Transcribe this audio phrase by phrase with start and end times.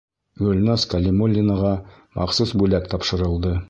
[0.43, 1.77] Гөлназ Ғәлимуллинаға
[2.19, 3.59] махсус бүләк тапшырылды.